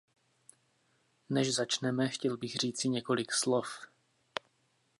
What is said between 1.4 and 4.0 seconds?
začneme, chtěl bych říci několik slov.